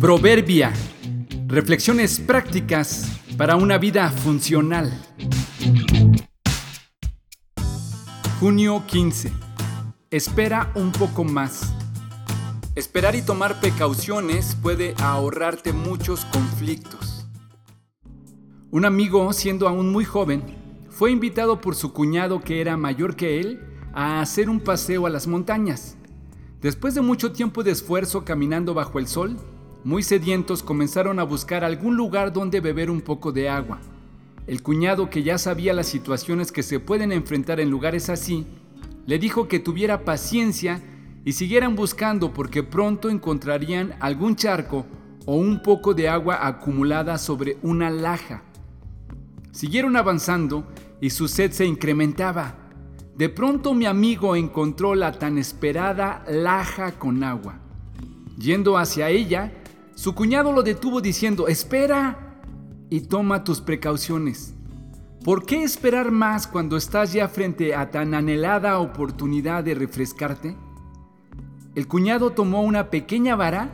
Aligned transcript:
Proverbia. 0.00 0.72
Reflexiones 1.46 2.20
prácticas 2.20 3.20
para 3.36 3.56
una 3.56 3.76
vida 3.76 4.08
funcional. 4.08 4.90
Junio 8.40 8.82
15. 8.86 9.30
Espera 10.10 10.72
un 10.74 10.90
poco 10.90 11.22
más. 11.22 11.74
Esperar 12.74 13.14
y 13.14 13.20
tomar 13.20 13.60
precauciones 13.60 14.56
puede 14.62 14.94
ahorrarte 14.96 15.74
muchos 15.74 16.24
conflictos. 16.24 17.28
Un 18.70 18.86
amigo, 18.86 19.30
siendo 19.34 19.68
aún 19.68 19.92
muy 19.92 20.06
joven, 20.06 20.42
fue 20.88 21.10
invitado 21.10 21.60
por 21.60 21.74
su 21.74 21.92
cuñado 21.92 22.40
que 22.40 22.62
era 22.62 22.78
mayor 22.78 23.16
que 23.16 23.38
él 23.38 23.60
a 23.92 24.22
hacer 24.22 24.48
un 24.48 24.60
paseo 24.60 25.04
a 25.04 25.10
las 25.10 25.26
montañas. 25.26 25.98
Después 26.62 26.94
de 26.94 27.02
mucho 27.02 27.32
tiempo 27.32 27.62
de 27.62 27.72
esfuerzo 27.72 28.24
caminando 28.24 28.72
bajo 28.72 28.98
el 28.98 29.06
sol, 29.06 29.36
muy 29.84 30.02
sedientos 30.02 30.62
comenzaron 30.62 31.18
a 31.18 31.24
buscar 31.24 31.64
algún 31.64 31.96
lugar 31.96 32.32
donde 32.32 32.60
beber 32.60 32.90
un 32.90 33.00
poco 33.00 33.32
de 33.32 33.48
agua. 33.48 33.80
El 34.46 34.62
cuñado, 34.62 35.10
que 35.10 35.22
ya 35.22 35.38
sabía 35.38 35.72
las 35.72 35.86
situaciones 35.86 36.52
que 36.52 36.62
se 36.62 36.80
pueden 36.80 37.12
enfrentar 37.12 37.60
en 37.60 37.70
lugares 37.70 38.08
así, 38.10 38.46
le 39.06 39.18
dijo 39.18 39.48
que 39.48 39.58
tuviera 39.58 40.04
paciencia 40.04 40.82
y 41.24 41.32
siguieran 41.32 41.76
buscando 41.76 42.32
porque 42.32 42.62
pronto 42.62 43.08
encontrarían 43.08 43.94
algún 44.00 44.36
charco 44.36 44.86
o 45.26 45.36
un 45.36 45.62
poco 45.62 45.94
de 45.94 46.08
agua 46.08 46.46
acumulada 46.46 47.18
sobre 47.18 47.58
una 47.62 47.90
laja. 47.90 48.42
Siguieron 49.52 49.96
avanzando 49.96 50.66
y 51.00 51.10
su 51.10 51.28
sed 51.28 51.52
se 51.52 51.66
incrementaba. 51.66 52.56
De 53.16 53.28
pronto 53.28 53.74
mi 53.74 53.86
amigo 53.86 54.36
encontró 54.36 54.94
la 54.94 55.12
tan 55.12 55.38
esperada 55.38 56.24
laja 56.28 56.92
con 56.92 57.22
agua. 57.22 57.58
Yendo 58.38 58.78
hacia 58.78 59.10
ella, 59.10 59.52
su 59.94 60.14
cuñado 60.14 60.52
lo 60.52 60.62
detuvo 60.62 61.00
diciendo, 61.00 61.48
espera 61.48 62.40
y 62.88 63.02
toma 63.02 63.44
tus 63.44 63.60
precauciones. 63.60 64.54
¿Por 65.24 65.44
qué 65.44 65.62
esperar 65.62 66.10
más 66.10 66.46
cuando 66.46 66.76
estás 66.76 67.12
ya 67.12 67.28
frente 67.28 67.74
a 67.74 67.90
tan 67.90 68.14
anhelada 68.14 68.78
oportunidad 68.78 69.62
de 69.62 69.74
refrescarte? 69.74 70.56
El 71.74 71.86
cuñado 71.86 72.30
tomó 72.30 72.62
una 72.62 72.90
pequeña 72.90 73.36
vara 73.36 73.68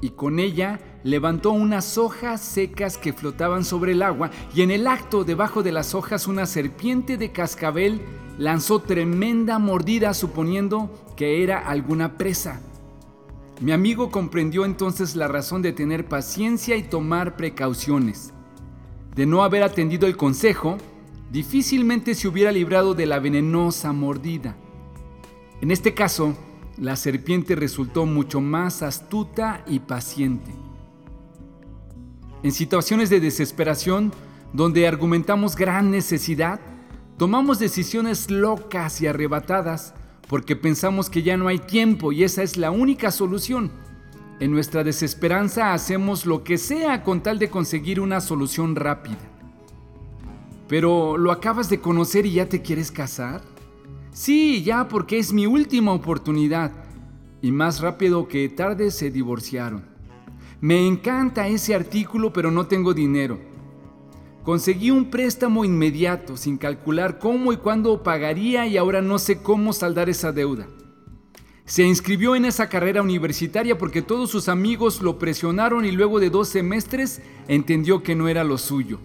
y 0.00 0.10
con 0.10 0.38
ella 0.38 0.78
levantó 1.02 1.50
unas 1.50 1.98
hojas 1.98 2.40
secas 2.40 2.96
que 2.96 3.12
flotaban 3.12 3.64
sobre 3.64 3.92
el 3.92 4.02
agua 4.02 4.30
y 4.54 4.62
en 4.62 4.70
el 4.70 4.86
acto 4.86 5.24
debajo 5.24 5.62
de 5.62 5.72
las 5.72 5.94
hojas 5.94 6.28
una 6.28 6.46
serpiente 6.46 7.16
de 7.16 7.32
cascabel 7.32 8.00
lanzó 8.38 8.78
tremenda 8.78 9.58
mordida 9.58 10.14
suponiendo 10.14 10.90
que 11.16 11.42
era 11.42 11.58
alguna 11.58 12.16
presa. 12.16 12.60
Mi 13.60 13.72
amigo 13.72 14.10
comprendió 14.10 14.64
entonces 14.64 15.16
la 15.16 15.26
razón 15.26 15.62
de 15.62 15.72
tener 15.72 16.06
paciencia 16.06 16.76
y 16.76 16.84
tomar 16.84 17.36
precauciones. 17.36 18.32
De 19.16 19.26
no 19.26 19.42
haber 19.42 19.64
atendido 19.64 20.06
el 20.06 20.16
consejo, 20.16 20.78
difícilmente 21.32 22.14
se 22.14 22.28
hubiera 22.28 22.52
librado 22.52 22.94
de 22.94 23.06
la 23.06 23.18
venenosa 23.18 23.92
mordida. 23.92 24.56
En 25.60 25.72
este 25.72 25.92
caso, 25.92 26.36
la 26.76 26.94
serpiente 26.94 27.56
resultó 27.56 28.06
mucho 28.06 28.40
más 28.40 28.82
astuta 28.82 29.64
y 29.66 29.80
paciente. 29.80 30.52
En 32.44 32.52
situaciones 32.52 33.10
de 33.10 33.18
desesperación, 33.18 34.12
donde 34.52 34.86
argumentamos 34.86 35.56
gran 35.56 35.90
necesidad, 35.90 36.60
tomamos 37.16 37.58
decisiones 37.58 38.30
locas 38.30 39.00
y 39.00 39.08
arrebatadas 39.08 39.94
porque 40.28 40.56
pensamos 40.56 41.08
que 41.08 41.22
ya 41.22 41.36
no 41.36 41.48
hay 41.48 41.58
tiempo 41.58 42.12
y 42.12 42.22
esa 42.22 42.42
es 42.42 42.56
la 42.56 42.70
única 42.70 43.10
solución. 43.10 43.70
En 44.40 44.52
nuestra 44.52 44.84
desesperanza 44.84 45.72
hacemos 45.72 46.26
lo 46.26 46.44
que 46.44 46.58
sea 46.58 47.02
con 47.02 47.22
tal 47.22 47.38
de 47.38 47.50
conseguir 47.50 47.98
una 47.98 48.20
solución 48.20 48.76
rápida. 48.76 49.18
Pero 50.68 51.16
¿lo 51.16 51.32
acabas 51.32 51.70
de 51.70 51.80
conocer 51.80 52.26
y 52.26 52.32
ya 52.32 52.48
te 52.48 52.60
quieres 52.60 52.92
casar? 52.92 53.40
Sí, 54.12 54.62
ya 54.62 54.86
porque 54.86 55.18
es 55.18 55.32
mi 55.32 55.46
última 55.46 55.92
oportunidad. 55.92 56.72
Y 57.40 57.50
más 57.50 57.80
rápido 57.80 58.28
que 58.28 58.48
tarde 58.48 58.90
se 58.90 59.10
divorciaron. 59.10 59.84
Me 60.60 60.86
encanta 60.86 61.48
ese 61.48 61.74
artículo 61.74 62.32
pero 62.32 62.50
no 62.50 62.66
tengo 62.66 62.92
dinero. 62.92 63.38
Conseguí 64.48 64.90
un 64.90 65.10
préstamo 65.10 65.62
inmediato 65.66 66.38
sin 66.38 66.56
calcular 66.56 67.18
cómo 67.18 67.52
y 67.52 67.58
cuándo 67.58 68.02
pagaría 68.02 68.66
y 68.66 68.78
ahora 68.78 69.02
no 69.02 69.18
sé 69.18 69.42
cómo 69.42 69.74
saldar 69.74 70.08
esa 70.08 70.32
deuda. 70.32 70.66
Se 71.66 71.82
inscribió 71.82 72.34
en 72.34 72.46
esa 72.46 72.70
carrera 72.70 73.02
universitaria 73.02 73.76
porque 73.76 74.00
todos 74.00 74.30
sus 74.30 74.48
amigos 74.48 75.02
lo 75.02 75.18
presionaron 75.18 75.84
y 75.84 75.90
luego 75.90 76.18
de 76.18 76.30
dos 76.30 76.48
semestres 76.48 77.20
entendió 77.46 78.02
que 78.02 78.14
no 78.14 78.26
era 78.26 78.42
lo 78.42 78.56
suyo. 78.56 79.00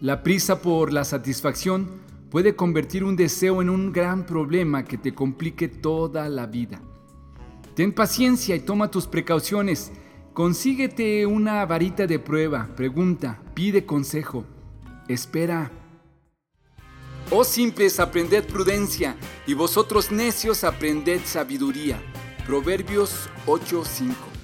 La 0.00 0.24
prisa 0.24 0.60
por 0.60 0.92
la 0.92 1.04
satisfacción 1.04 1.86
puede 2.28 2.56
convertir 2.56 3.04
un 3.04 3.14
deseo 3.14 3.62
en 3.62 3.70
un 3.70 3.92
gran 3.92 4.26
problema 4.26 4.84
que 4.84 4.98
te 4.98 5.14
complique 5.14 5.68
toda 5.68 6.28
la 6.28 6.46
vida. 6.46 6.80
Ten 7.76 7.92
paciencia 7.92 8.56
y 8.56 8.60
toma 8.62 8.90
tus 8.90 9.06
precauciones. 9.06 9.92
Consíguete 10.34 11.24
una 11.24 11.64
varita 11.66 12.08
de 12.08 12.18
prueba, 12.18 12.68
pregunta, 12.74 13.40
pide 13.54 13.86
consejo. 13.86 14.44
Espera. 15.08 15.70
Oh 17.30 17.44
simples, 17.44 17.98
aprended 17.98 18.44
prudencia, 18.44 19.16
y 19.46 19.54
vosotros 19.54 20.10
necios 20.10 20.64
aprended 20.64 21.20
sabiduría. 21.24 22.00
Proverbios 22.46 23.28
8:5 23.46 24.35